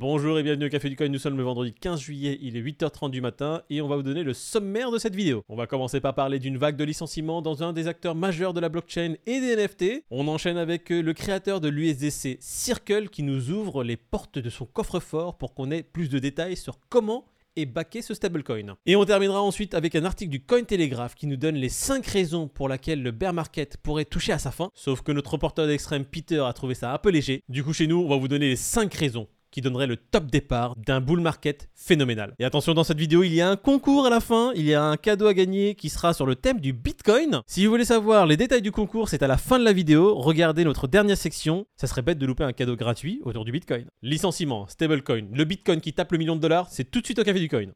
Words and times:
Bonjour 0.00 0.38
et 0.38 0.42
bienvenue 0.42 0.64
au 0.64 0.70
Café 0.70 0.88
du 0.88 0.96
Coin, 0.96 1.10
nous 1.10 1.18
sommes 1.18 1.36
le 1.36 1.42
vendredi 1.42 1.74
15 1.74 2.00
juillet, 2.00 2.38
il 2.40 2.56
est 2.56 2.62
8h30 2.62 3.10
du 3.10 3.20
matin 3.20 3.60
et 3.68 3.82
on 3.82 3.86
va 3.86 3.96
vous 3.96 4.02
donner 4.02 4.22
le 4.22 4.32
sommaire 4.32 4.90
de 4.90 4.96
cette 4.96 5.14
vidéo. 5.14 5.44
On 5.50 5.56
va 5.56 5.66
commencer 5.66 6.00
par 6.00 6.14
parler 6.14 6.38
d'une 6.38 6.56
vague 6.56 6.76
de 6.76 6.84
licenciements 6.84 7.42
dans 7.42 7.62
un 7.62 7.74
des 7.74 7.86
acteurs 7.86 8.14
majeurs 8.14 8.54
de 8.54 8.60
la 8.60 8.70
blockchain 8.70 9.16
et 9.26 9.40
des 9.40 9.56
NFT. 9.56 10.06
On 10.10 10.26
enchaîne 10.26 10.56
avec 10.56 10.90
euh, 10.90 11.02
le 11.02 11.12
créateur 11.12 11.60
de 11.60 11.68
l'USDC 11.68 12.38
Circle 12.40 13.10
qui 13.10 13.22
nous 13.22 13.50
ouvre 13.50 13.84
les 13.84 13.98
portes 13.98 14.38
de 14.38 14.48
son 14.48 14.64
coffre-fort 14.64 15.36
pour 15.36 15.52
qu'on 15.52 15.70
ait 15.70 15.82
plus 15.82 16.08
de 16.08 16.18
détails 16.18 16.56
sur 16.56 16.78
comment 16.88 17.26
et 17.56 17.66
backer 17.66 18.00
ce 18.00 18.14
stablecoin. 18.14 18.76
Et 18.86 18.96
on 18.96 19.04
terminera 19.04 19.42
ensuite 19.42 19.74
avec 19.74 19.94
un 19.96 20.06
article 20.06 20.30
du 20.30 20.42
Cointelegraph 20.42 21.14
qui 21.14 21.26
nous 21.26 21.36
donne 21.36 21.56
les 21.56 21.68
5 21.68 22.06
raisons 22.06 22.48
pour 22.48 22.70
lesquelles 22.70 23.02
le 23.02 23.10
bear 23.10 23.34
market 23.34 23.76
pourrait 23.76 24.06
toucher 24.06 24.32
à 24.32 24.38
sa 24.38 24.50
fin. 24.50 24.70
Sauf 24.72 25.02
que 25.02 25.12
notre 25.12 25.32
reporter 25.32 25.66
d'extrême 25.66 26.06
Peter 26.06 26.40
a 26.40 26.54
trouvé 26.54 26.72
ça 26.72 26.94
un 26.94 26.98
peu 26.98 27.10
léger. 27.10 27.42
Du 27.50 27.62
coup 27.62 27.74
chez 27.74 27.86
nous, 27.86 27.98
on 27.98 28.08
va 28.08 28.16
vous 28.16 28.28
donner 28.28 28.48
les 28.48 28.56
5 28.56 28.94
raisons 28.94 29.28
qui 29.50 29.60
donnerait 29.60 29.86
le 29.86 29.96
top 29.96 30.26
départ 30.26 30.76
d'un 30.76 31.00
bull 31.00 31.20
market 31.20 31.68
phénoménal. 31.74 32.34
Et 32.38 32.44
attention, 32.44 32.74
dans 32.74 32.84
cette 32.84 32.98
vidéo, 32.98 33.22
il 33.22 33.34
y 33.34 33.40
a 33.40 33.48
un 33.48 33.56
concours 33.56 34.06
à 34.06 34.10
la 34.10 34.20
fin, 34.20 34.52
il 34.54 34.64
y 34.64 34.74
a 34.74 34.82
un 34.82 34.96
cadeau 34.96 35.26
à 35.26 35.34
gagner 35.34 35.74
qui 35.74 35.88
sera 35.88 36.14
sur 36.14 36.26
le 36.26 36.36
thème 36.36 36.60
du 36.60 36.72
Bitcoin. 36.72 37.42
Si 37.46 37.64
vous 37.64 37.70
voulez 37.70 37.84
savoir 37.84 38.26
les 38.26 38.36
détails 38.36 38.62
du 38.62 38.72
concours, 38.72 39.08
c'est 39.08 39.22
à 39.22 39.26
la 39.26 39.36
fin 39.36 39.58
de 39.58 39.64
la 39.64 39.72
vidéo. 39.72 40.14
Regardez 40.16 40.64
notre 40.64 40.86
dernière 40.86 41.16
section, 41.16 41.66
ça 41.76 41.86
serait 41.86 42.02
bête 42.02 42.18
de 42.18 42.26
louper 42.26 42.44
un 42.44 42.52
cadeau 42.52 42.76
gratuit 42.76 43.20
autour 43.24 43.44
du 43.44 43.52
Bitcoin. 43.52 43.86
Licenciement, 44.02 44.68
stablecoin, 44.68 45.26
le 45.32 45.44
Bitcoin 45.44 45.80
qui 45.80 45.92
tape 45.92 46.12
le 46.12 46.18
million 46.18 46.36
de 46.36 46.40
dollars, 46.40 46.68
c'est 46.70 46.90
tout 46.90 47.00
de 47.00 47.06
suite 47.06 47.18
au 47.18 47.24
café 47.24 47.40
du 47.40 47.48
coin. 47.48 47.66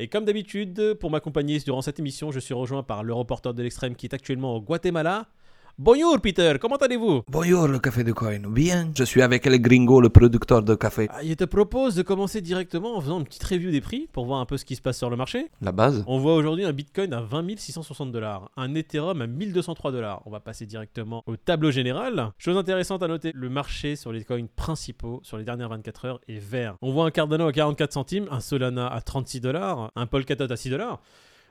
Et 0.00 0.08
comme 0.08 0.24
d'habitude, 0.24 0.94
pour 0.94 1.10
m'accompagner 1.10 1.60
durant 1.60 1.80
cette 1.80 2.00
émission, 2.00 2.32
je 2.32 2.40
suis 2.40 2.54
rejoint 2.54 2.82
par 2.82 3.04
le 3.04 3.14
reporter 3.14 3.54
de 3.54 3.62
l'extrême 3.62 3.94
qui 3.94 4.06
est 4.06 4.14
actuellement 4.14 4.56
au 4.56 4.60
Guatemala. 4.60 5.28
Bonjour 5.76 6.20
Peter, 6.20 6.52
comment 6.60 6.76
allez-vous? 6.76 7.22
Bonjour 7.28 7.66
le 7.66 7.80
café 7.80 8.04
de 8.04 8.12
coin. 8.12 8.38
Bien, 8.48 8.92
je 8.96 9.02
suis 9.02 9.22
avec 9.22 9.44
le 9.44 9.56
gringo, 9.56 10.00
le 10.00 10.08
producteur 10.08 10.62
de 10.62 10.76
café. 10.76 11.08
Ah, 11.10 11.18
Je 11.24 11.34
te 11.34 11.42
propose 11.42 11.96
de 11.96 12.02
commencer 12.02 12.40
directement 12.40 12.96
en 12.96 13.00
faisant 13.00 13.18
une 13.18 13.24
petite 13.24 13.42
review 13.42 13.72
des 13.72 13.80
prix 13.80 14.08
pour 14.12 14.24
voir 14.24 14.38
un 14.38 14.46
peu 14.46 14.56
ce 14.56 14.64
qui 14.64 14.76
se 14.76 14.80
passe 14.80 14.98
sur 14.98 15.10
le 15.10 15.16
marché. 15.16 15.50
La 15.60 15.72
base 15.72 16.04
On 16.06 16.20
voit 16.20 16.36
aujourd'hui 16.36 16.64
un 16.64 16.72
Bitcoin 16.72 17.12
à 17.12 17.22
20 17.22 17.58
660 17.58 18.12
dollars, 18.12 18.52
un 18.56 18.72
Ethereum 18.76 19.20
à 19.20 19.26
1203 19.26 19.90
dollars. 19.90 20.22
On 20.26 20.30
va 20.30 20.38
passer 20.38 20.64
directement 20.64 21.24
au 21.26 21.34
tableau 21.36 21.72
général. 21.72 22.30
Chose 22.38 22.56
intéressante 22.56 23.02
à 23.02 23.08
noter, 23.08 23.32
le 23.34 23.48
marché 23.48 23.96
sur 23.96 24.12
les 24.12 24.22
coins 24.22 24.46
principaux 24.54 25.18
sur 25.24 25.38
les 25.38 25.44
dernières 25.44 25.70
24 25.70 26.04
heures 26.04 26.20
est 26.28 26.38
vert. 26.38 26.76
On 26.82 26.92
voit 26.92 27.06
un 27.06 27.10
Cardano 27.10 27.48
à 27.48 27.52
44 27.52 27.92
centimes, 27.92 28.28
un 28.30 28.38
Solana 28.38 28.86
à 28.86 29.00
36 29.00 29.40
dollars, 29.40 29.90
un 29.96 30.06
Polkadot 30.06 30.52
à 30.52 30.56
6 30.56 30.70
dollars. 30.70 31.00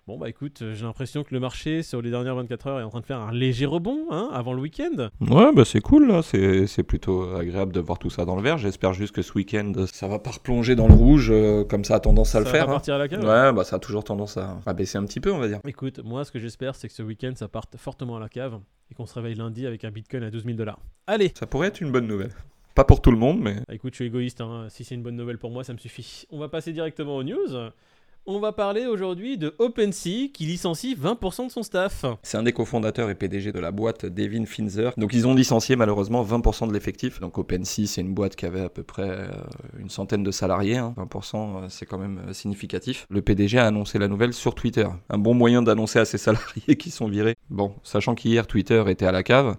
Bon 0.05 0.17
bah 0.17 0.27
écoute, 0.27 0.61
euh, 0.61 0.73
j'ai 0.75 0.83
l'impression 0.83 1.23
que 1.23 1.33
le 1.33 1.39
marché 1.39 1.81
sur 1.81 2.01
les 2.01 2.09
dernières 2.09 2.35
24 2.35 2.67
heures 2.67 2.79
est 2.81 2.83
en 2.83 2.89
train 2.89 2.99
de 2.99 3.05
faire 3.05 3.21
un 3.21 3.31
léger 3.31 3.65
rebond 3.65 4.07
hein, 4.11 4.29
avant 4.33 4.51
le 4.51 4.59
week-end. 4.59 5.07
Ouais, 5.21 5.53
bah 5.53 5.63
c'est 5.63 5.79
cool 5.79 6.09
là, 6.09 6.21
c'est 6.21 6.83
plutôt 6.83 7.33
agréable 7.33 7.71
de 7.71 7.79
voir 7.79 7.97
tout 7.99 8.09
ça 8.09 8.25
dans 8.25 8.35
le 8.35 8.41
vert. 8.41 8.57
J'espère 8.57 8.91
juste 8.91 9.15
que 9.15 9.21
ce 9.21 9.31
week-end, 9.31 9.71
ça 9.93 10.09
va 10.09 10.19
pas 10.19 10.31
replonger 10.31 10.75
dans 10.75 10.89
le 10.89 10.93
rouge 10.93 11.29
euh, 11.31 11.63
comme 11.63 11.85
ça 11.85 11.95
a 11.95 11.99
tendance 12.01 12.35
à 12.35 12.39
le 12.41 12.45
Ça 12.47 12.51
faire. 12.51 12.65
va 12.65 12.71
hein. 12.71 12.75
partir 12.75 12.95
à 12.95 12.97
la 12.97 13.07
cave. 13.07 13.21
Ouais, 13.23 13.53
bah 13.53 13.63
ça 13.63 13.77
a 13.77 13.79
toujours 13.79 14.03
tendance 14.03 14.35
à, 14.35 14.59
à 14.65 14.73
baisser 14.73 14.97
un 14.97 15.05
petit 15.05 15.21
peu, 15.21 15.31
on 15.31 15.37
va 15.39 15.47
dire. 15.47 15.59
Écoute, 15.65 16.01
moi 16.03 16.25
ce 16.25 16.33
que 16.33 16.39
j'espère 16.39 16.75
c'est 16.75 16.89
que 16.89 16.93
ce 16.93 17.03
week-end 17.03 17.31
ça 17.35 17.47
parte 17.47 17.77
fortement 17.77 18.17
à 18.17 18.19
la 18.19 18.27
cave 18.27 18.59
et 18.91 18.95
qu'on 18.95 19.05
se 19.05 19.13
réveille 19.13 19.35
lundi 19.35 19.65
avec 19.65 19.85
un 19.85 19.91
Bitcoin 19.91 20.23
à 20.23 20.29
12 20.29 20.43
000 20.43 20.57
dollars. 20.57 20.79
Allez 21.07 21.31
Ça 21.33 21.47
pourrait 21.47 21.69
être 21.69 21.79
une 21.79 21.93
bonne 21.93 22.07
nouvelle. 22.07 22.31
Pas 22.75 22.83
pour 22.83 23.01
tout 23.01 23.11
le 23.11 23.17
monde, 23.17 23.39
mais 23.39 23.55
Écoute, 23.71 23.93
je 23.93 23.97
suis 23.99 24.05
égoïste, 24.07 24.41
hein. 24.41 24.65
si 24.67 24.83
c'est 24.83 24.95
une 24.95 25.03
bonne 25.03 25.15
nouvelle 25.15 25.37
pour 25.37 25.51
moi, 25.51 25.63
ça 25.63 25.71
me 25.71 25.77
suffit. 25.77 26.25
On 26.29 26.39
va 26.39 26.49
passer 26.49 26.73
directement 26.73 27.15
aux 27.15 27.23
news. 27.23 27.37
On 28.25 28.39
va 28.39 28.53
parler 28.53 28.85
aujourd'hui 28.85 29.37
de 29.37 29.53
OpenSea 29.59 30.29
qui 30.33 30.45
licencie 30.45 30.95
20% 30.95 31.47
de 31.47 31.51
son 31.51 31.61
staff. 31.61 32.05
c'est 32.23 32.37
un 32.37 32.43
des 32.43 32.53
cofondateurs 32.53 33.09
et 33.09 33.15
PDG 33.15 33.51
de 33.51 33.59
la 33.59 33.71
boîte, 33.71 34.05
Devin 34.05 34.45
Finzer. 34.45 34.93
Donc 34.95 35.11
ils 35.13 35.27
ont 35.27 35.33
licencié 35.35 35.75
malheureusement 35.75 36.23
20% 36.23 36.69
de 36.69 36.73
l'effectif. 36.73 37.19
Donc 37.19 37.37
OpenSea, 37.37 37.85
c'est 37.85 37.99
une 37.99 38.13
boîte 38.13 38.37
qui 38.37 38.45
avait 38.45 38.61
à 38.61 38.69
peu 38.69 38.81
près 38.83 39.09
euh, 39.09 39.27
une 39.77 39.89
centaine 39.89 40.23
de 40.23 40.31
salariés. 40.31 40.77
hein. 40.77 40.95
20%, 40.97 41.35
euh, 41.35 41.65
c'est 41.67 41.85
quand 41.85 41.97
même 41.97 42.21
euh, 42.29 42.31
significatif. 42.33 43.05
Le 43.09 43.21
PDG 43.21 43.59
a 43.59 43.67
annoncé 43.67 43.99
la 43.99 44.07
nouvelle 44.07 44.31
sur 44.31 44.55
Twitter. 44.55 44.87
Un 45.09 45.17
bon 45.17 45.33
moyen 45.33 45.61
d'annoncer 45.61 45.99
à 45.99 46.05
ses 46.05 46.17
salariés 46.17 46.77
qui 46.77 46.91
sont 46.91 47.09
virés. 47.09 47.35
Bon, 47.49 47.75
sachant 47.83 48.15
qu'hier 48.15 48.47
Twitter 48.47 48.85
était 48.87 49.05
à 49.05 49.11
la 49.11 49.23
cave. 49.23 49.57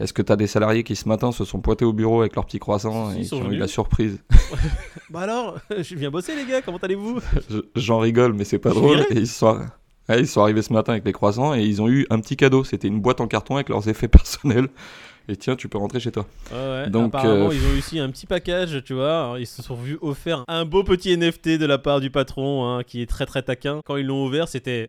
Est-ce 0.00 0.12
que 0.12 0.22
t'as 0.22 0.34
des 0.36 0.46
salariés 0.48 0.82
qui 0.82 0.96
ce 0.96 1.08
matin 1.08 1.30
se 1.30 1.44
sont 1.44 1.60
pointés 1.60 1.84
au 1.84 1.92
bureau 1.92 2.20
avec 2.20 2.34
leur 2.34 2.44
petit 2.46 2.58
croissant 2.58 3.10
Si, 3.12 3.16
et 3.16 3.20
ils 3.22 3.28
qui 3.28 3.34
ont 3.34 3.50
eu 3.50 3.56
la 3.56 3.68
surprise 3.68 4.18
Bah 5.10 5.20
alors, 5.20 5.58
je 5.78 5.94
viens 5.94 6.10
bosser 6.10 6.34
les 6.34 6.44
gars, 6.50 6.62
comment 6.62 6.78
allez-vous? 6.78 7.20
Je- 7.48 7.60
J'en 7.76 7.98
rigole, 8.00 8.32
mais 8.32 8.44
c'est 8.44 8.58
pas 8.58 8.70
Je 8.70 8.74
drôle. 8.74 9.00
Et 9.10 9.18
ils 9.20 9.28
sont, 9.28 9.58
ouais, 10.08 10.20
ils 10.20 10.26
sont 10.26 10.40
arrivés 10.42 10.62
ce 10.62 10.72
matin 10.72 10.92
avec 10.92 11.04
les 11.04 11.12
croissants 11.12 11.54
et 11.54 11.62
ils 11.62 11.80
ont 11.80 11.88
eu 11.88 12.06
un 12.10 12.18
petit 12.20 12.36
cadeau. 12.36 12.64
C'était 12.64 12.88
une 12.88 13.00
boîte 13.00 13.20
en 13.20 13.28
carton 13.28 13.54
avec 13.54 13.68
leurs 13.68 13.88
effets 13.88 14.08
personnels. 14.08 14.68
Et 15.28 15.36
tiens, 15.36 15.56
tu 15.56 15.68
peux 15.68 15.78
rentrer 15.78 16.00
chez 16.00 16.12
toi. 16.12 16.26
Ouais, 16.52 16.56
ouais. 16.56 16.90
Donc, 16.90 17.14
Apparemment, 17.14 17.48
euh, 17.48 17.54
ils 17.54 17.64
ont 17.66 17.78
aussi 17.78 17.98
un 17.98 18.10
petit 18.10 18.26
package, 18.26 18.84
tu 18.84 18.92
vois. 18.92 19.36
Ils 19.38 19.46
se 19.46 19.62
sont 19.62 19.74
vus 19.74 19.98
offert 20.02 20.44
un 20.48 20.66
beau 20.66 20.84
petit 20.84 21.16
NFT 21.16 21.58
de 21.58 21.64
la 21.64 21.78
part 21.78 22.00
du 22.00 22.10
patron, 22.10 22.68
hein, 22.68 22.82
qui 22.82 23.00
est 23.00 23.06
très 23.06 23.24
très 23.24 23.42
taquin. 23.42 23.80
Quand 23.86 23.96
ils 23.96 24.06
l'ont 24.06 24.26
ouvert, 24.26 24.48
c'était... 24.48 24.86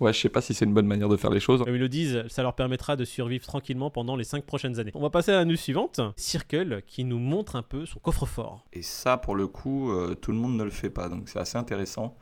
Ouais, 0.00 0.12
je 0.12 0.18
sais 0.18 0.28
pas 0.28 0.40
si 0.40 0.52
c'est 0.52 0.64
une 0.64 0.74
bonne 0.74 0.86
manière 0.86 1.08
de 1.08 1.16
faire 1.16 1.30
les 1.30 1.38
choses. 1.38 1.62
Comme 1.62 1.74
ils 1.74 1.80
le 1.80 1.88
disent, 1.88 2.24
ça 2.28 2.42
leur 2.42 2.54
permettra 2.54 2.96
de 2.96 3.04
survivre 3.04 3.46
tranquillement 3.46 3.88
pendant 3.90 4.16
les 4.16 4.24
5 4.24 4.44
prochaines 4.44 4.80
années. 4.80 4.90
On 4.94 5.02
va 5.02 5.10
passer 5.10 5.30
à 5.30 5.36
la 5.36 5.44
news 5.44 5.56
suivante. 5.56 6.00
Circle, 6.16 6.82
qui 6.86 7.04
nous 7.04 7.20
montre 7.20 7.54
un 7.54 7.62
peu 7.62 7.86
son 7.86 8.00
coffre-fort. 8.00 8.64
Et 8.72 8.82
ça, 8.82 9.16
pour 9.16 9.36
le 9.36 9.46
coup, 9.46 9.92
euh, 9.92 10.14
tout 10.14 10.32
le 10.32 10.38
monde 10.38 10.56
ne 10.56 10.64
le 10.64 10.70
fait 10.70 10.90
pas. 10.90 11.08
Donc 11.08 11.28
c'est 11.28 11.38
assez 11.38 11.56
intéressant. 11.56 12.16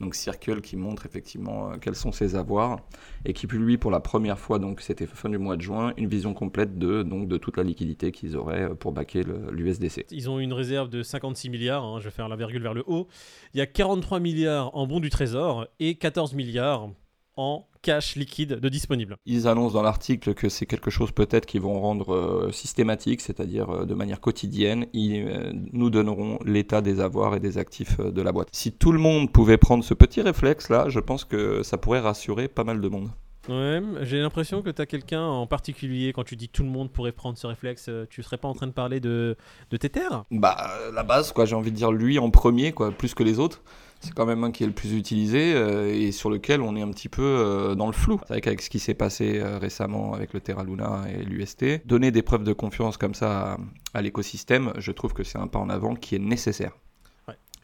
Donc 0.00 0.16
Circle 0.16 0.60
qui 0.60 0.76
montre 0.76 1.06
effectivement 1.06 1.70
euh, 1.70 1.76
quels 1.80 1.94
sont 1.94 2.10
ses 2.10 2.34
avoirs 2.34 2.80
et 3.24 3.32
qui 3.32 3.46
publie 3.46 3.78
pour 3.78 3.90
la 3.92 4.00
première 4.00 4.38
fois, 4.38 4.58
donc 4.58 4.80
c'était 4.80 5.06
fin 5.06 5.28
du 5.28 5.38
mois 5.38 5.56
de 5.56 5.62
juin, 5.62 5.92
une 5.96 6.08
vision 6.08 6.34
complète 6.34 6.78
de, 6.78 7.02
donc, 7.04 7.28
de 7.28 7.36
toute 7.36 7.56
la 7.56 7.62
liquidité 7.62 8.10
qu'ils 8.10 8.36
auraient 8.36 8.70
euh, 8.70 8.74
pour 8.74 8.90
backer 8.92 9.22
le- 9.22 9.50
l'USDC. 9.52 10.06
Ils 10.10 10.28
ont 10.28 10.40
une 10.40 10.52
réserve 10.52 10.88
de 10.90 11.02
56 11.04 11.48
milliards, 11.48 11.84
hein, 11.84 12.00
je 12.00 12.04
vais 12.06 12.10
faire 12.10 12.28
la 12.28 12.36
virgule 12.36 12.62
vers 12.62 12.74
le 12.74 12.82
haut. 12.88 13.06
Il 13.54 13.58
y 13.58 13.60
a 13.60 13.66
43 13.66 14.18
milliards 14.18 14.76
en 14.76 14.86
bons 14.88 15.00
du 15.00 15.10
trésor 15.10 15.66
et 15.78 15.94
14 15.94 16.34
milliards 16.34 16.90
en 17.36 17.66
cash 17.82 18.16
liquide 18.16 18.60
de 18.60 18.68
disponible. 18.68 19.16
Ils 19.26 19.46
annoncent 19.46 19.74
dans 19.74 19.82
l'article 19.82 20.34
que 20.34 20.48
c'est 20.48 20.66
quelque 20.66 20.90
chose 20.90 21.12
peut-être 21.12 21.46
qu'ils 21.46 21.60
vont 21.60 21.80
rendre 21.80 22.14
euh, 22.14 22.50
systématique, 22.50 23.20
c'est-à-dire 23.20 23.70
euh, 23.70 23.84
de 23.84 23.94
manière 23.94 24.20
quotidienne. 24.20 24.86
Ils 24.92 25.26
euh, 25.26 25.52
nous 25.72 25.90
donneront 25.90 26.38
l'état 26.44 26.80
des 26.80 27.00
avoirs 27.00 27.36
et 27.36 27.40
des 27.40 27.58
actifs 27.58 28.00
de 28.00 28.22
la 28.22 28.32
boîte. 28.32 28.48
Si 28.52 28.72
tout 28.72 28.92
le 28.92 28.98
monde 28.98 29.30
pouvait 29.30 29.58
prendre 29.58 29.84
ce 29.84 29.94
petit 29.94 30.22
réflexe-là, 30.22 30.88
je 30.88 31.00
pense 31.00 31.24
que 31.24 31.62
ça 31.62 31.76
pourrait 31.76 32.00
rassurer 32.00 32.48
pas 32.48 32.64
mal 32.64 32.80
de 32.80 32.88
monde. 32.88 33.10
Ouais, 33.48 33.82
j'ai 34.02 34.20
l'impression 34.20 34.62
que 34.62 34.70
tu 34.70 34.80
as 34.80 34.86
quelqu'un 34.86 35.22
en 35.22 35.46
particulier, 35.46 36.12
quand 36.14 36.24
tu 36.24 36.34
dis 36.34 36.48
tout 36.48 36.62
le 36.62 36.70
monde 36.70 36.90
pourrait 36.90 37.12
prendre 37.12 37.36
ce 37.36 37.46
réflexe, 37.46 37.86
euh, 37.88 38.06
tu 38.08 38.22
serais 38.22 38.38
pas 38.38 38.48
en 38.48 38.54
train 38.54 38.66
de 38.66 38.72
parler 38.72 39.00
de, 39.00 39.36
de 39.70 39.76
Tether 39.76 40.08
Bah, 40.30 40.56
la 40.94 41.02
base, 41.02 41.32
quoi, 41.32 41.44
j'ai 41.44 41.54
envie 41.54 41.70
de 41.70 41.76
dire 41.76 41.92
lui 41.92 42.18
en 42.18 42.30
premier, 42.30 42.72
quoi, 42.72 42.90
plus 42.90 43.14
que 43.14 43.22
les 43.22 43.38
autres. 43.38 43.62
C'est 44.00 44.14
quand 44.14 44.26
même 44.26 44.44
un 44.44 44.50
qui 44.50 44.64
est 44.64 44.66
le 44.66 44.72
plus 44.72 44.94
utilisé 44.94 45.54
euh, 45.54 45.92
et 45.94 46.12
sur 46.12 46.30
lequel 46.30 46.60
on 46.60 46.74
est 46.76 46.82
un 46.82 46.90
petit 46.90 47.08
peu 47.08 47.22
euh, 47.22 47.74
dans 47.74 47.86
le 47.86 47.92
flou. 47.92 48.18
C'est 48.22 48.34
vrai 48.34 48.40
qu'avec 48.40 48.62
ce 48.62 48.70
qui 48.70 48.78
s'est 48.78 48.94
passé 48.94 49.42
récemment 49.42 50.14
avec 50.14 50.32
le 50.32 50.40
Terra 50.40 50.64
Luna 50.64 51.04
et 51.08 51.22
l'UST, 51.22 51.86
donner 51.86 52.10
des 52.10 52.22
preuves 52.22 52.44
de 52.44 52.52
confiance 52.52 52.96
comme 52.96 53.14
ça 53.14 53.58
à 53.92 54.02
l'écosystème, 54.02 54.72
je 54.78 54.92
trouve 54.92 55.12
que 55.12 55.24
c'est 55.24 55.38
un 55.38 55.46
pas 55.46 55.58
en 55.58 55.70
avant 55.70 55.94
qui 55.94 56.14
est 56.14 56.18
nécessaire. 56.18 56.72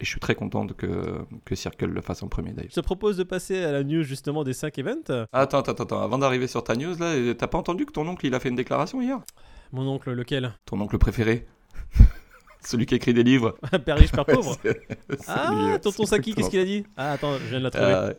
Et 0.01 0.03
je 0.03 0.09
suis 0.09 0.19
très 0.19 0.33
content 0.33 0.65
de 0.65 0.73
que, 0.73 0.87
que 1.45 1.53
Circle 1.55 1.85
le 1.85 2.01
fasse 2.01 2.23
en 2.23 2.27
premier 2.27 2.53
d'ailleurs. 2.53 2.71
Je 2.71 2.75
te 2.75 2.79
propose 2.83 3.17
de 3.17 3.23
passer 3.23 3.63
à 3.63 3.71
la 3.71 3.83
news 3.83 4.01
justement 4.01 4.43
des 4.43 4.53
5 4.53 4.77
events. 4.79 5.27
Attends, 5.31 5.59
attends, 5.59 5.83
attends, 5.83 6.01
avant 6.01 6.17
d'arriver 6.17 6.47
sur 6.47 6.63
ta 6.63 6.75
news, 6.75 6.95
là, 6.99 7.05
euh, 7.13 7.33
t'as 7.35 7.45
pas 7.47 7.59
entendu 7.59 7.85
que 7.85 7.91
ton 7.91 8.07
oncle 8.07 8.25
il 8.25 8.33
a 8.33 8.39
fait 8.39 8.49
une 8.49 8.55
déclaration 8.55 8.99
hier? 8.99 9.19
Mon 9.71 9.87
oncle, 9.87 10.11
lequel? 10.11 10.53
Ton 10.65 10.81
oncle 10.81 10.97
préféré 10.97 11.45
Celui 12.65 12.85
qui 12.87 12.95
écrit 12.95 13.13
des 13.13 13.23
livres 13.23 13.55
Père 13.85 13.97
riche, 13.97 14.11
père 14.11 14.25
pauvre 14.25 14.57
Ah, 15.27 15.53
ouais. 15.53 15.79
tonton 15.79 16.05
Saki, 16.05 16.33
qu'est-ce 16.33 16.49
qu'il 16.49 16.59
a 16.59 16.65
dit? 16.65 16.83
Ah, 16.97 17.11
attends, 17.13 17.37
je 17.37 17.49
viens 17.49 17.59
de 17.59 17.63
la 17.65 17.71
trouver. 17.71 17.93
Euh, 17.93 18.13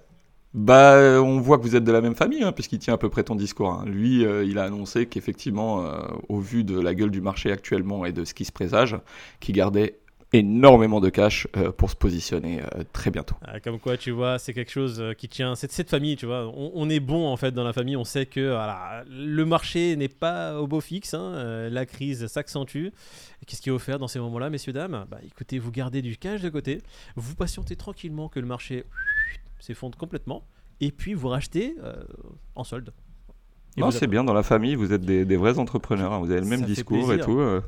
bah, 0.55 0.93
euh, 0.95 1.19
on 1.19 1.41
voit 1.41 1.57
que 1.59 1.63
vous 1.63 1.77
êtes 1.77 1.85
de 1.85 1.93
la 1.93 2.01
même 2.03 2.15
famille, 2.15 2.43
hein, 2.43 2.53
puisqu'il 2.53 2.79
tient 2.79 2.93
à 2.95 2.99
peu 2.99 3.09
près 3.09 3.25
ton 3.25 3.35
discours. 3.35 3.71
hein. 3.71 3.85
Lui, 3.87 4.25
euh, 4.25 4.45
il 4.45 4.59
a 4.59 4.65
annoncé 4.65 5.07
qu'effectivement, 5.07 5.85
euh, 5.85 5.99
au 6.29 6.41
vu 6.41 6.63
de 6.63 6.79
la 6.79 6.95
gueule 6.95 7.11
du 7.11 7.23
marché 7.23 7.51
actuellement 7.51 8.05
et 8.05 8.13
de 8.13 8.25
ce 8.25 8.35
qui 8.35 8.45
se 8.45 8.53
présage, 8.53 8.97
qu'il 9.41 9.55
gardait 9.55 9.99
énormément 10.33 11.01
de 11.01 11.09
cash 11.11 11.47
euh, 11.57 11.73
pour 11.73 11.91
se 11.91 11.97
positionner 11.97 12.61
euh, 12.63 12.85
très 12.93 13.11
bientôt. 13.11 13.35
Ah, 13.45 13.61
comme 13.61 13.79
quoi, 13.79 13.97
tu 13.97 14.11
vois, 14.11 14.39
c'est 14.39 14.55
quelque 14.55 14.71
chose 14.71 15.01
euh, 15.01 15.13
qui 15.13 15.29
tient. 15.29 15.55
C'est 15.55 15.67
de 15.67 15.73
cette 15.73 15.91
famille, 15.91 16.17
tu 16.17 16.27
vois. 16.27 16.47
On, 16.57 16.73
on 16.75 16.89
est 16.89 17.01
bon 17.01 17.27
en 17.29 17.37
fait 17.37 17.53
dans 17.53 17.65
la 17.65 17.73
famille. 17.73 17.97
On 17.97 18.05
sait 18.05 18.27
que 18.27 18.41
voilà, 18.51 19.05
le 19.11 19.45
marché 19.45 19.95
n'est 19.97 20.09
pas 20.09 20.59
au 20.61 20.67
beau 20.67 20.81
fixe. 20.81 21.15
hein, 21.15 21.69
la 21.71 21.87
crise 21.87 22.27
s'accentue. 22.27 22.89
Qu'est-ce 23.47 23.61
qui 23.61 23.69
est 23.69 23.73
offert 23.73 23.99
dans 23.99 24.09
ces 24.09 24.21
moments-là, 24.21 24.51
messieurs 24.51 24.73
dames? 24.73 25.05
Bah, 25.11 25.19
écoutez, 25.27 25.59
vous 25.59 25.71
gardez 25.73 26.01
du 26.03 26.17
cash 26.17 26.41
de 26.41 26.49
côté. 26.49 26.81
Vous 27.17 27.35
patientez 27.35 27.77
tranquillement 27.77 28.29
que 28.29 28.41
le 28.41 28.47
marché 28.47 28.85
s'effondre 29.61 29.99
complètement. 29.99 30.45
Et 30.81 30.91
puis 30.91 31.15
vous 31.15 31.29
rachetez 31.29 31.77
euh, 31.83 31.95
en 32.55 32.65
solde. 32.65 32.93
Et 33.77 33.81
non, 33.81 33.91
c'est 33.91 34.07
bien, 34.07 34.23
dans 34.23 34.35
la 34.35 34.43
famille, 34.43 34.75
vous 34.75 34.93
êtes 34.93 35.01
des, 35.01 35.25
des 35.25 35.37
vrais 35.37 35.59
entrepreneurs, 35.59 36.13
hein, 36.13 36.19
vous 36.19 36.31
avez 36.31 36.41
le 36.41 36.47
même 36.47 36.63
discours 36.63 37.13
et 37.13 37.19
tout. 37.21 37.39
euh. 37.41 37.63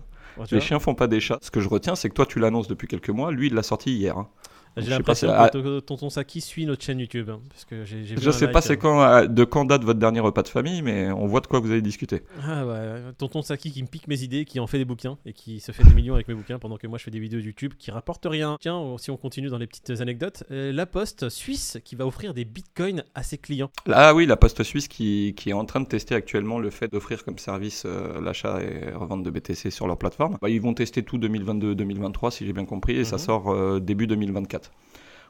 Les 0.51 0.59
vois. 0.59 0.61
chiens 0.61 0.79
font 0.79 0.95
pas 0.95 1.07
des 1.07 1.21
chats. 1.21 1.39
Ce 1.43 1.51
que 1.51 1.61
je 1.61 1.69
retiens, 1.69 1.95
c'est 1.95 2.09
que 2.09 2.15
toi, 2.15 2.27
tu 2.27 2.39
l'annonces 2.39 2.69
depuis 2.69 2.89
quelques 2.89 3.11
mois, 3.11 3.31
lui, 3.33 3.47
il 3.49 3.55
l'a 3.55 3.63
sorti 3.63 3.93
hier. 3.95 4.17
hein. 4.19 4.29
J'ai 4.77 4.91
l'impression 4.91 5.29
si- 5.29 5.35
ah- 5.37 5.49
que 5.49 5.59
to- 5.59 5.81
Tonton 5.81 6.11
Saki 6.11 6.41
suit 6.41 6.67
notre 6.67 6.83
chaîne 6.83 6.99
YouTube. 6.99 7.31
hein, 7.31 7.41
parce 7.49 7.65
que 7.65 7.85
Je 7.85 8.31
sais 8.31 8.49
pas 8.49 8.61
c'est 8.61 8.73
euh, 8.73 8.77
quand, 8.77 9.03
euh, 9.03 9.27
de 9.27 9.45
quand 9.45 9.65
date 9.65 9.85
votre 9.85 9.99
dernier 10.01 10.21
repas 10.21 10.43
de 10.43 10.49
famille, 10.49 10.83
mais 10.83 11.11
on 11.13 11.27
voit 11.27 11.41
de 11.41 11.47
quoi 11.47 11.61
vous 11.61 11.71
avez 11.71 11.83
discuté. 11.83 12.23
Ah 12.43 12.67
ouais, 12.67 13.01
Tonton 13.19 13.43
Saki 13.43 13.71
qui 13.71 13.83
me 13.83 13.89
pique 13.89 14.09
mes 14.09 14.23
idées, 14.23 14.45
qui 14.45 14.59
en 14.61 14.67
fait 14.67 14.79
des 14.79 14.85
bouquins 14.85 15.17
et 15.27 15.33
qui 15.33 15.61
se 15.61 15.73
fait 15.73 15.85
des 15.85 15.95
millions 15.95 16.15
avec 16.15 16.29
mes 16.29 16.35
bouquins 16.35 16.59
pendant 16.59 16.77
que 16.77 16.87
moi 16.87 16.99
je 16.99 17.05
fais 17.05 17.11
des 17.11 17.21
vidéos 17.21 17.41
YouTube 17.41 17.75
qui 17.79 17.91
rapportent 17.91 18.27
rien. 18.29 18.57
Tiens, 18.61 18.97
si 18.99 19.11
on 19.11 19.17
continue 19.17 19.49
dans 19.49 19.59
les 19.59 19.67
petites 19.67 19.91
anecdotes, 20.01 20.45
euh, 20.51 20.73
la 20.73 20.87
Poste 20.87 21.29
suisse 21.29 21.79
qui 21.85 21.95
va 21.97 22.07
offrir 22.07 22.35
des 22.35 22.45
bitcoins 22.45 23.05
à 23.15 23.23
ses 23.23 23.39
clients. 23.39 23.71
Là, 23.87 24.15
oui, 24.15 24.27
la 24.27 24.37
Poste 24.37 24.63
Suisse 24.63 24.89
qui, 24.89 25.35
qui 25.37 25.51
est 25.51 25.55
en 25.55 25.65
train 25.65 25.81
de 25.81 25.87
tester 25.87 26.15
actuellement 26.15 26.59
le 26.59 26.71
fait 26.71 26.91
d'offrir 26.93 27.25
comme 27.25 27.39
service 27.39 27.85
euh, 27.87 28.21
l'achat 28.21 28.61
et 28.63 28.93
revente 28.95 29.23
de 29.23 29.31
BTC 29.31 29.71
sur 29.71 29.87
leur 29.87 29.99
plateforme. 29.99 30.39
Bah, 30.43 30.49
ils 30.49 30.61
vont 30.61 30.75
tester 30.75 31.03
tout 31.03 31.19
2022-2023, 31.19 32.31
si 32.31 32.47
j'ai 32.47 32.53
bien 32.53 32.65
compris, 32.65 32.97
et 32.97 33.05
ça 33.05 33.17
Mhm. 33.17 33.23
sort 33.23 33.53
euh, 33.53 33.81
début 33.81 34.07
2024. 34.07 34.64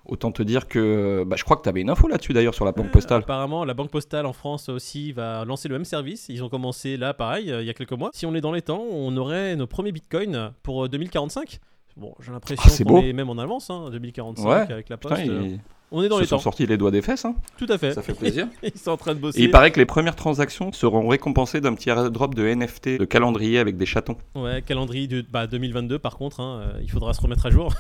Autant 0.07 0.33
te 0.33 0.43
dire 0.43 0.69
que 0.69 1.25
bah, 1.27 1.37
je 1.39 1.45
crois 1.45 1.57
que 1.57 1.63
tu 1.63 1.69
avais 1.71 1.81
une 1.81 1.89
info 1.89 2.07
là-dessus 2.09 2.35
d'ailleurs 2.35 2.55
sur 2.55 2.65
la 2.67 2.73
banque 2.73 2.87
Euh, 2.89 2.91
postale. 2.91 3.21
apparemment, 3.21 3.65
la 3.65 3.73
Banque 3.73 3.91
Postale 3.91 4.27
en 4.27 4.35
France 4.35 4.69
aussi 4.69 5.13
va 5.13 5.45
lancer 5.47 5.67
le 5.69 5.77
même 5.77 5.87
service. 5.87 6.27
Ils 6.29 6.45
ont 6.45 6.51
commencé 6.51 6.97
là, 6.99 7.15
pareil, 7.15 7.51
euh, 7.51 7.63
il 7.63 7.67
y 7.67 7.71
a 7.71 7.75
quelques 7.75 7.93
mois. 7.93 8.11
Si 8.13 8.27
on 8.27 8.35
est 8.35 8.43
dans 8.43 8.53
les 8.53 8.61
temps, 8.63 8.83
on 8.91 9.17
aurait 9.17 9.57
nos 9.57 9.67
premiers 9.67 9.93
bitcoins 9.93 10.53
pour 10.63 10.85
euh, 10.85 10.89
2045. 10.89 11.59
Bon, 11.97 12.15
j'ai 12.21 12.33
l'impression 12.33 12.63
Ah, 12.67 12.71
c'est 12.71 12.85
qu'on 12.85 13.01
est 13.01 13.13
même 13.13 13.31
en 13.31 13.39
avance, 13.39 13.71
hein, 13.71 13.89
2045 13.91 14.45
Ouais. 14.47 14.73
avec 14.73 14.89
la 14.91 14.97
Putain, 14.99 15.15
Poste. 15.15 15.29
euh, 15.29 15.43
ils 15.45 15.61
On 15.97 16.03
est 16.03 16.09
dans 16.09 16.17
se 16.17 16.23
les 16.23 16.27
sont 16.27 16.37
temps, 16.37 16.43
sortis 16.43 16.67
les 16.67 16.77
doigts 16.77 16.91
des 16.91 17.03
fesses, 17.03 17.25
hein. 17.25 17.37
tout 17.57 17.67
à 17.69 17.79
fait. 17.79 17.93
ça 17.93 18.03
fait 18.03 18.15
plaisir. 18.15 18.49
Ils 18.65 18.77
sont 18.77 18.91
en 18.91 18.97
train 18.97 19.15
de 19.15 19.21
bosser. 19.21 19.39
Et 19.39 19.45
il 19.45 19.51
paraît 19.53 19.71
que 19.71 19.79
les 19.79 19.87
premières 19.87 20.17
transactions 20.17 20.73
seront 20.73 21.07
récompensées 21.07 21.61
d'un 21.61 21.73
petit 21.75 21.89
airdrop 21.89 22.35
de 22.35 22.43
NFT, 22.53 22.99
de 22.99 23.05
calendrier 23.05 23.61
avec 23.61 23.77
des 23.77 23.87
chatons. 23.87 24.17
Ouais, 24.35 24.61
calendrier 24.63 25.07
de 25.07 25.23
bah, 25.23 25.47
2022 25.47 26.01
par 26.01 26.17
contre, 26.17 26.41
hein, 26.41 26.63
euh, 26.63 26.81
il 26.83 26.91
faudra 26.91 27.15
se 27.15 27.21
remettre 27.21 27.47
à 27.47 27.51
jour. 27.51 27.73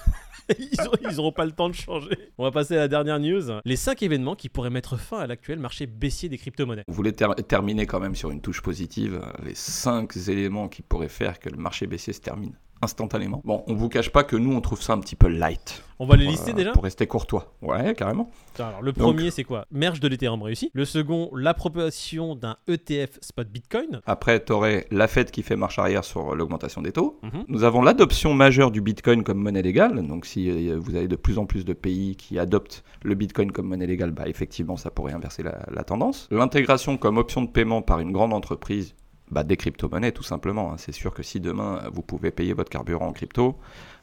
ils, 0.58 0.80
auront, 0.80 0.96
ils 1.10 1.20
auront 1.20 1.32
pas 1.32 1.44
le 1.44 1.50
temps 1.50 1.68
de 1.68 1.74
changer. 1.74 2.16
On 2.38 2.44
va 2.44 2.52
passer 2.52 2.74
à 2.76 2.80
la 2.80 2.88
dernière 2.88 3.18
news. 3.18 3.42
Les 3.64 3.76
5 3.76 4.00
événements 4.04 4.36
qui 4.36 4.48
pourraient 4.48 4.70
mettre 4.70 4.96
fin 4.96 5.18
à 5.18 5.26
l'actuel 5.26 5.58
marché 5.58 5.86
baissier 5.86 6.28
des 6.28 6.38
crypto-monnaies. 6.38 6.84
On 6.86 6.92
voulait 6.92 7.12
ter- 7.12 7.34
terminer 7.48 7.86
quand 7.86 7.98
même 7.98 8.14
sur 8.14 8.30
une 8.30 8.40
touche 8.40 8.62
positive, 8.62 9.20
euh, 9.22 9.44
les 9.44 9.54
cinq 9.56 10.16
éléments 10.28 10.68
qui 10.68 10.82
pourraient 10.82 11.08
faire 11.08 11.40
que 11.40 11.48
le 11.48 11.56
marché 11.56 11.88
baissier 11.88 12.12
se 12.12 12.20
termine 12.20 12.52
instantanément. 12.84 13.42
Bon, 13.44 13.64
on 13.66 13.74
vous 13.74 13.88
cache 13.88 14.10
pas 14.10 14.24
que 14.24 14.36
nous 14.36 14.52
on 14.52 14.60
trouve 14.60 14.80
ça 14.80 14.92
un 14.92 15.00
petit 15.00 15.16
peu 15.16 15.28
light. 15.28 15.82
On 15.98 16.06
va 16.06 16.16
les 16.16 16.26
lister 16.26 16.50
euh, 16.50 16.54
déjà 16.54 16.72
Pour 16.72 16.82
rester 16.82 17.06
courtois. 17.06 17.54
Ouais, 17.62 17.94
carrément. 17.94 18.30
Alors, 18.58 18.82
le 18.82 18.92
premier, 18.92 19.30
c'est 19.30 19.44
quoi? 19.44 19.66
Merge 19.70 20.00
de 20.00 20.08
l'Ethereum 20.08 20.42
réussi. 20.42 20.70
Le 20.74 20.84
second, 20.84 21.30
l'appropriation 21.34 22.34
d'un 22.34 22.56
ETF 22.66 23.18
spot 23.20 23.48
Bitcoin. 23.48 24.00
Après, 24.04 24.44
tu 24.44 24.52
aurais 24.52 24.86
la 24.90 25.06
Fed 25.06 25.30
qui 25.30 25.42
fait 25.42 25.56
marche 25.56 25.78
arrière 25.78 26.04
sur 26.04 26.34
l'augmentation 26.34 26.82
des 26.82 26.92
taux. 26.92 27.20
Mhm. 27.22 27.44
Nous 27.48 27.64
avons 27.64 27.82
l'adoption 27.82 28.34
majeure 28.34 28.70
du 28.70 28.80
Bitcoin 28.80 29.22
comme 29.22 29.38
monnaie 29.38 29.62
légale. 29.62 30.04
Donc, 30.06 30.26
si 30.26 30.50
euh, 30.50 30.76
vous 30.78 30.96
avez 30.96 31.08
de 31.08 31.16
plus 31.16 31.38
en 31.38 31.46
plus 31.46 31.64
de 31.64 31.72
pays 31.72 32.16
qui 32.16 32.38
adoptent 32.38 32.82
le 33.02 33.14
Bitcoin 33.14 33.52
comme 33.52 33.68
monnaie 33.68 33.86
légale, 33.86 34.10
bah, 34.10 34.24
effectivement, 34.26 34.76
ça 34.76 34.90
pourrait 34.90 35.12
inverser 35.12 35.42
la, 35.42 35.60
la 35.70 35.84
tendance. 35.84 36.28
L'intégration 36.30 36.96
comme 36.96 37.18
option 37.18 37.42
de 37.42 37.48
paiement 37.48 37.82
par 37.82 38.00
une 38.00 38.12
grande 38.12 38.32
entreprise 38.32 38.94
bah, 39.34 39.44
des 39.44 39.56
crypto-monnaies, 39.56 40.12
tout 40.12 40.22
simplement. 40.22 40.72
hein. 40.72 40.76
C'est 40.78 40.92
sûr 40.92 41.12
que 41.12 41.22
si 41.22 41.40
demain 41.40 41.80
euh, 41.84 41.90
vous 41.92 42.02
pouvez 42.02 42.30
payer 42.30 42.52
votre 42.52 42.70
carburant 42.70 43.08
en 43.08 43.12
crypto, 43.12 43.56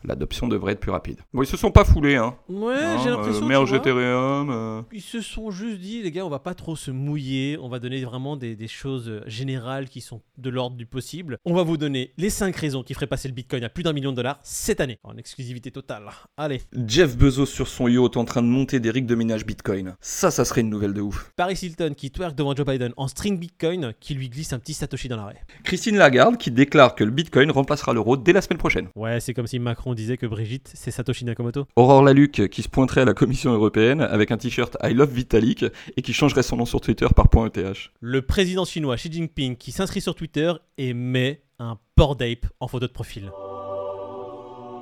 l'adoption 0.03 0.47
devrait 0.47 0.73
être 0.73 0.79
plus 0.79 0.91
rapide. 0.91 1.19
Bon, 1.33 1.41
ils 1.43 1.47
se 1.47 1.57
sont 1.57 1.71
pas 1.71 1.85
foulés, 1.85 2.15
hein. 2.15 2.35
Ouais, 2.49 2.73
Hein, 2.75 2.97
j'ai 3.03 3.09
euh, 3.09 3.15
l'impression. 3.15 3.45
merge 3.45 3.69
tu 3.69 3.77
vois, 3.77 3.79
Ethereum. 3.79 4.49
euh, 4.51 4.81
Ils 4.91 5.01
se 5.01 5.21
sont 5.21 5.51
juste 5.51 5.79
dit, 5.79 6.01
les 6.01 6.11
gars, 6.11 6.25
on 6.25 6.29
va 6.29 6.39
pas 6.39 6.53
trop 6.53 6.75
se 6.75 6.91
mouiller, 6.91 7.57
on 7.61 7.69
va 7.69 7.79
donner 7.79 8.03
vraiment 8.03 8.35
des, 8.35 8.55
des 8.55 8.67
choses 8.67 9.07
euh, 9.09 9.21
générales 9.27 9.87
qui 9.89 10.01
sont 10.01 10.21
de 10.37 10.49
l'ordre 10.49 10.75
du 10.75 10.85
possible. 10.85 11.37
On 11.45 11.53
va 11.53 11.63
vous 11.63 11.77
donner 11.77 12.13
les 12.17 12.29
5 12.29 12.55
raisons 12.55 12.83
qui 12.83 12.93
feraient 12.93 13.07
passer 13.07 13.27
le 13.27 13.33
Bitcoin 13.33 13.63
à 13.63 13.69
plus 13.69 13.83
d'un 13.83 13.93
million 13.93 14.11
de 14.11 14.15
dollars 14.17 14.39
cette 14.43 14.81
année, 14.81 14.99
en 15.03 15.15
exclusivité 15.17 15.71
totale. 15.71 16.03
Allez, 16.37 16.61
Jeff 16.87 17.15
Bezos 17.15 17.45
sur 17.45 17.67
son 17.67 17.87
yacht 17.87 18.17
en 18.17 18.25
train 18.25 18.41
de 18.41 18.47
monter 18.47 18.79
des 18.79 18.89
rigs 18.91 19.05
de 19.05 19.15
minage 19.15 19.45
Bitcoin. 19.45 19.95
Ça, 20.01 20.31
ça 20.31 20.45
serait 20.45 20.61
une 20.61 20.69
nouvelle 20.69 20.93
de 20.93 21.01
ouf. 21.01 21.31
Paris 21.35 21.59
Hilton 21.61 21.93
qui 21.95 22.09
twerk 22.11 22.35
devant 22.35 22.55
Joe 22.55 22.65
Biden 22.65 22.93
en 22.97 23.07
string 23.07 23.37
Bitcoin 23.37 23.93
qui 23.99 24.15
lui 24.15 24.29
glisse 24.29 24.51
un 24.53 24.59
petit 24.59 24.73
Satoshi 24.73 25.07
dans 25.07 25.17
l'arrêt. 25.21 25.41
Christine 25.63 25.97
Lagarde 25.97 26.37
qui 26.37 26.51
déclare 26.51 26.95
que 26.95 27.03
le 27.03 27.11
Bitcoin 27.11 27.51
remplacera 27.51 27.93
l'euro 27.93 28.17
dès 28.17 28.33
la 28.33 28.41
semaine 28.41 28.57
prochaine. 28.57 28.87
Ouais, 28.95 29.19
c'est 29.19 29.33
comme 29.33 29.47
si 29.47 29.59
Macron 29.59 29.93
disait 29.93 30.17
que 30.17 30.25
Brigitte, 30.25 30.71
c'est 30.73 30.91
Satoshi 30.91 31.25
Nakamoto. 31.25 31.67
Aurore 31.75 32.03
Laluc 32.03 32.49
qui 32.49 32.61
se 32.61 32.69
pointerait 32.69 33.01
à 33.01 33.05
la 33.05 33.13
Commission 33.13 33.51
européenne 33.53 34.01
avec 34.01 34.31
un 34.31 34.37
t-shirt 34.37 34.77
I 34.83 34.93
love 34.93 35.11
Vitalik 35.11 35.65
et 35.95 36.01
qui 36.01 36.13
changerait 36.13 36.43
son 36.43 36.57
nom 36.57 36.65
sur 36.65 36.81
Twitter 36.81 37.07
par 37.15 37.27
.eth. 37.55 37.89
Le 37.99 38.21
président 38.21 38.65
chinois 38.65 38.95
Xi 38.95 39.11
Jinping 39.11 39.55
qui 39.55 39.71
s'inscrit 39.71 40.01
sur 40.01 40.15
Twitter 40.15 40.51
et 40.77 40.93
met 40.93 41.43
un 41.59 41.77
port 41.95 42.15
d'ape 42.15 42.47
en 42.59 42.67
photo 42.67 42.87
de 42.87 42.91
profil. 42.91 43.31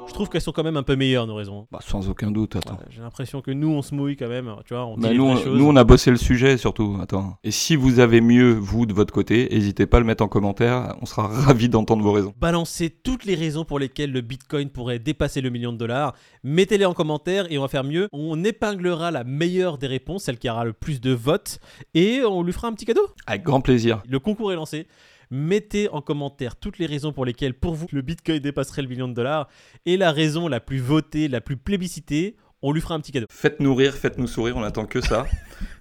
Je 0.10 0.14
trouve 0.16 0.28
qu'elles 0.28 0.42
sont 0.42 0.52
quand 0.52 0.64
même 0.64 0.76
un 0.76 0.84
peu 0.84 0.96
meilleures 0.96 1.28
nos 1.28 1.36
raisons. 1.36 1.68
Bah, 1.72 1.80
sans 1.82 2.10
aucun 2.10 2.30
doute, 2.32 2.56
attends. 2.56 2.74
Ouais, 2.74 2.86
J'ai 2.90 3.00
l'impression 3.02 3.42
que 3.42 3.52
nous 3.52 3.70
on 3.70 3.82
se 3.82 3.94
mouille 3.96 4.18
quand 4.18 4.28
même, 4.28 4.54
tu 4.66 4.74
vois, 4.74 4.86
on 4.86 4.96
dit 4.98 5.04
Bah, 5.04 5.12
les 5.12 5.18
nous, 5.18 5.26
vraies 5.28 5.40
on, 5.40 5.44
choses. 5.44 5.58
nous, 5.60 5.66
on 5.68 5.76
a 5.76 5.84
bossé 5.86 6.10
le 6.12 6.18
sujet 6.18 6.58
surtout. 6.58 6.98
Attends. 7.02 7.38
Et 7.44 7.52
si 7.52 7.76
vous 7.78 8.00
avez 8.00 8.20
mieux, 8.20 8.52
vous, 8.52 8.86
de 8.86 8.92
votre 8.94 9.14
côté, 9.14 9.48
n'hésitez 9.52 9.86
pas 9.86 9.98
à 9.98 10.00
le 10.02 10.06
mettre 10.08 10.24
en 10.24 10.28
commentaire. 10.28 10.96
On 11.02 11.06
sera 11.06 11.28
ravis 11.28 11.70
d'entendre 11.70 12.04
vos 12.04 12.12
raisons. 12.12 12.34
Balancez 12.38 12.90
toutes 12.90 13.24
les 13.24 13.36
raisons 13.36 13.64
pour 13.66 13.80
lesquelles 13.80 14.12
le 14.12 14.22
Bitcoin 14.22 14.70
pourrait 14.70 15.00
dépasser 15.00 15.42
le 15.42 15.52
million 15.52 15.72
de 15.72 15.78
dollars. 15.78 16.14
Mettez-les 16.44 16.86
en 16.86 16.94
commentaire 16.94 17.50
et 17.52 17.58
on 17.58 17.62
va 17.62 17.68
faire 17.68 17.84
mieux. 17.86 18.10
On 18.12 18.44
épinglera 18.44 19.12
la 19.12 19.24
meilleure 19.24 19.78
des 19.78 19.88
réponses, 19.88 20.24
celle 20.24 20.40
qui 20.40 20.50
aura 20.50 20.66
le 20.66 20.74
plus 20.74 21.00
de 21.00 21.12
votes, 21.14 21.60
et 21.94 22.22
on 22.26 22.42
lui 22.44 22.52
fera 22.52 22.68
un 22.68 22.74
petit 22.74 22.86
cadeau. 22.86 23.08
Avec 23.28 23.44
grand 23.44 23.62
plaisir. 23.62 24.02
Le 24.10 24.20
concours 24.20 24.52
est 24.52 24.56
lancé. 24.56 24.88
Mettez 25.32 25.90
en 25.90 26.02
commentaire 26.02 26.56
toutes 26.56 26.80
les 26.80 26.88
raisons 26.88 27.14
pour 27.14 27.24
lesquelles, 27.24 27.54
pour 27.54 27.76
vous, 27.76 27.86
le 27.92 28.02
Bitcoin 28.02 28.40
dépasserait 28.40 28.82
le 28.82 28.88
million 28.88 29.08
de 29.08 29.14
dollars. 29.14 29.48
Et 29.86 29.96
la 29.96 30.12
raison 30.12 30.48
la 30.48 30.60
plus 30.60 30.80
votée, 30.80 31.28
la 31.28 31.40
plus 31.40 31.56
plébiscitée, 31.56 32.36
on 32.62 32.72
lui 32.72 32.82
fera 32.82 32.96
un 32.96 33.00
petit 33.00 33.12
cadeau. 33.12 33.28
Faites-nous 33.30 33.76
rire, 33.76 33.94
faites-nous 33.94 34.28
sourire, 34.28 34.58
on 34.58 34.64
attend 34.64 34.86
que 34.86 35.02
ça. 35.02 35.26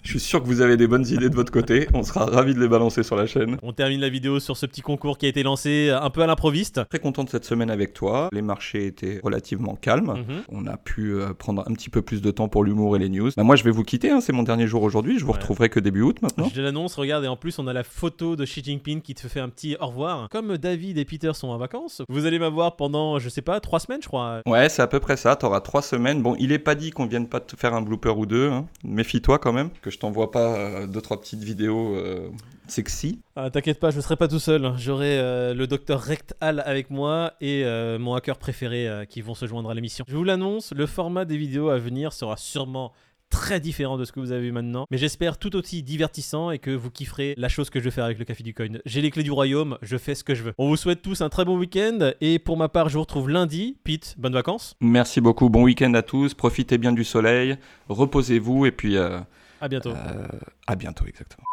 Je 0.08 0.12
suis 0.16 0.20
sûr 0.26 0.40
que 0.42 0.46
vous 0.46 0.62
avez 0.62 0.78
des 0.78 0.86
bonnes 0.86 1.06
idées 1.06 1.28
de 1.28 1.34
votre 1.34 1.52
côté. 1.52 1.86
On 1.92 2.02
sera 2.02 2.24
ravis 2.24 2.54
de 2.54 2.60
les 2.60 2.66
balancer 2.68 3.02
sur 3.02 3.14
la 3.14 3.26
chaîne. 3.26 3.58
On 3.62 3.74
termine 3.74 4.00
la 4.00 4.08
vidéo 4.08 4.40
sur 4.40 4.56
ce 4.56 4.64
petit 4.64 4.80
concours 4.80 5.18
qui 5.18 5.26
a 5.26 5.28
été 5.28 5.42
lancé 5.42 5.90
un 5.90 6.08
peu 6.08 6.22
à 6.22 6.26
l'improviste. 6.26 6.80
Très 6.88 6.98
content 6.98 7.24
de 7.24 7.28
cette 7.28 7.44
semaine 7.44 7.68
avec 7.68 7.92
toi. 7.92 8.30
Les 8.32 8.40
marchés 8.40 8.86
étaient 8.86 9.20
relativement 9.22 9.74
calmes. 9.76 10.24
Mhm. 10.26 10.42
On 10.48 10.66
a 10.66 10.78
pu 10.78 11.12
euh, 11.12 11.34
prendre 11.34 11.62
un 11.68 11.74
petit 11.74 11.90
peu 11.90 12.00
plus 12.00 12.22
de 12.22 12.30
temps 12.30 12.48
pour 12.48 12.64
l'humour 12.64 12.96
et 12.96 12.98
les 12.98 13.10
news. 13.10 13.28
Bah, 13.36 13.42
moi, 13.42 13.54
je 13.54 13.64
vais 13.64 13.70
vous 13.70 13.82
quitter. 13.84 14.10
hein, 14.10 14.22
C'est 14.22 14.32
mon 14.32 14.44
dernier 14.44 14.66
jour 14.66 14.82
aujourd'hui. 14.82 15.18
Je 15.18 15.26
vous 15.26 15.32
Ouais. 15.32 15.36
retrouverai 15.36 15.68
que 15.68 15.78
début 15.78 16.00
août 16.00 16.16
maintenant. 16.22 16.48
Je 16.54 16.62
l'annonce, 16.62 16.94
regarde, 16.94 17.26
et 17.26 17.28
en 17.28 17.36
plus 17.36 17.58
on 17.58 17.66
a 17.66 17.74
la 17.74 17.84
photo 17.84 18.34
de 18.34 18.46
Xi 18.46 18.62
Jinping 18.64 19.02
qui 19.02 19.12
te 19.14 19.28
fait 19.28 19.40
un 19.40 19.50
petit 19.50 19.76
au 19.78 19.88
revoir. 19.88 20.30
Comme 20.30 20.56
David 20.56 20.96
et 20.96 21.04
Peter 21.04 21.32
sont 21.34 21.48
en 21.48 21.58
vacances, 21.58 22.00
vous 22.08 22.24
allez 22.24 22.38
m'avoir 22.38 22.76
pendant, 22.76 23.18
je 23.18 23.28
sais 23.28 23.42
pas, 23.42 23.60
trois 23.60 23.78
semaines 23.78 24.00
je 24.02 24.08
crois. 24.08 24.40
Ouais, 24.46 24.70
c'est 24.70 24.80
à 24.80 24.86
peu 24.86 25.00
près 25.00 25.18
ça. 25.18 25.36
T'auras 25.36 25.60
trois 25.60 25.82
semaines. 25.82 26.22
Bon, 26.22 26.34
il 26.38 26.50
est 26.52 26.58
pas 26.58 26.74
dit 26.74 26.92
qu'on 26.92 27.04
vienne 27.04 27.28
pas 27.28 27.40
te 27.40 27.56
faire 27.56 27.74
un 27.74 27.82
blooper 27.82 28.16
ou 28.16 28.24
deux. 28.24 28.48
hein. 28.48 28.64
Méfie-toi 28.84 29.38
quand 29.38 29.52
même. 29.52 29.68
Que 29.82 29.90
je 29.90 29.97
t'envoie 29.98 30.30
pas 30.30 30.56
euh, 30.56 30.86
deux, 30.86 31.00
trois 31.00 31.20
petites 31.20 31.42
vidéos 31.42 31.94
euh, 31.94 32.28
sexy. 32.66 33.20
Ah, 33.36 33.50
T'inquiète 33.50 33.80
pas, 33.80 33.90
je 33.90 34.00
serai 34.00 34.16
pas 34.16 34.28
tout 34.28 34.38
seul. 34.38 34.72
J'aurai 34.76 35.18
euh, 35.18 35.54
le 35.54 35.66
docteur 35.66 36.00
Rectal 36.00 36.62
avec 36.66 36.90
moi 36.90 37.32
et 37.40 37.64
euh, 37.64 37.98
mon 37.98 38.14
hacker 38.14 38.38
préféré 38.38 38.88
euh, 38.88 39.04
qui 39.04 39.20
vont 39.20 39.34
se 39.34 39.46
joindre 39.46 39.70
à 39.70 39.74
l'émission. 39.74 40.04
Je 40.08 40.16
vous 40.16 40.24
l'annonce, 40.24 40.72
le 40.74 40.86
format 40.86 41.24
des 41.24 41.36
vidéos 41.36 41.68
à 41.68 41.78
venir 41.78 42.12
sera 42.12 42.36
sûrement 42.36 42.92
très 43.30 43.60
différent 43.60 43.98
de 43.98 44.06
ce 44.06 44.12
que 44.12 44.20
vous 44.20 44.32
avez 44.32 44.40
vu 44.40 44.52
maintenant, 44.52 44.86
mais 44.90 44.96
j'espère 44.96 45.36
tout 45.36 45.54
aussi 45.54 45.82
divertissant 45.82 46.50
et 46.50 46.58
que 46.58 46.70
vous 46.70 46.90
kifferez 46.90 47.34
la 47.36 47.50
chose 47.50 47.68
que 47.68 47.78
je 47.78 47.84
vais 47.84 47.90
faire 47.90 48.06
avec 48.06 48.18
le 48.18 48.24
Café 48.24 48.42
du 48.42 48.54
Coin. 48.54 48.78
J'ai 48.86 49.02
les 49.02 49.10
clés 49.10 49.22
du 49.22 49.30
royaume, 49.32 49.76
je 49.82 49.98
fais 49.98 50.14
ce 50.14 50.24
que 50.24 50.34
je 50.34 50.42
veux. 50.42 50.54
On 50.56 50.66
vous 50.68 50.76
souhaite 50.76 51.02
tous 51.02 51.20
un 51.20 51.28
très 51.28 51.44
bon 51.44 51.58
week-end 51.58 52.12
et 52.22 52.38
pour 52.38 52.56
ma 52.56 52.70
part, 52.70 52.88
je 52.88 52.94
vous 52.94 53.02
retrouve 53.02 53.28
lundi. 53.28 53.76
Pete, 53.84 54.14
bonnes 54.16 54.32
vacances. 54.32 54.76
Merci 54.80 55.20
beaucoup. 55.20 55.50
Bon 55.50 55.64
week-end 55.64 55.92
à 55.92 56.00
tous. 56.00 56.32
Profitez 56.32 56.78
bien 56.78 56.92
du 56.92 57.04
soleil. 57.04 57.58
Reposez-vous 57.90 58.64
et 58.64 58.72
puis 58.72 58.96
euh, 58.96 59.18
À 59.60 59.68
bientôt. 59.68 59.90
euh, 59.90 60.26
à 60.66 60.76
bientôt 60.76 61.04
exactement. 61.06 61.44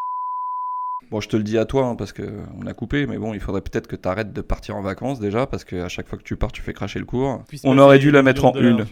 Bon, 1.12 1.22
je 1.22 1.30
te 1.30 1.38
le 1.38 1.44
dis 1.44 1.58
à 1.60 1.66
toi 1.66 1.86
hein, 1.86 1.96
parce 1.96 2.14
que 2.14 2.24
on 2.60 2.66
a 2.66 2.74
coupé, 2.74 3.06
mais 3.06 3.18
bon, 3.20 3.34
il 3.36 3.40
faudrait 3.40 3.62
peut-être 3.62 3.86
que 3.88 3.96
tu 3.96 4.08
arrêtes 4.08 4.34
de 4.34 4.42
partir 4.42 4.76
en 4.76 4.82
vacances 4.82 5.20
déjà 5.20 5.46
parce 5.46 5.64
que 5.64 5.76
à 5.76 5.88
chaque 5.88 6.08
fois 6.08 6.18
que 6.18 6.24
tu 6.24 6.36
pars, 6.36 6.52
tu 6.52 6.64
fais 6.64 6.74
cracher 6.74 6.98
le 6.98 7.06
cours. 7.06 7.44
On 7.64 7.78
aurait 7.78 8.00
dû 8.00 8.10
la 8.10 8.24
mettre 8.24 8.46
en 8.46 8.54
une. 8.56 8.86